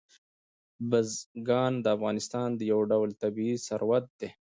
[0.89, 4.29] بزګان د افغانستان یو ډول طبعي ثروت دی.